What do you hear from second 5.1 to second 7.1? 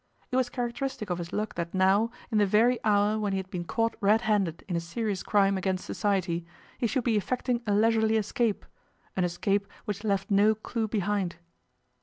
crime against society, he should